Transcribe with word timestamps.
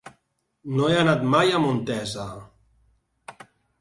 No 0.77 0.87
he 0.87 0.95
anat 1.01 1.27
mai 1.35 1.53
a 1.57 1.59
Montesa. 1.65 2.25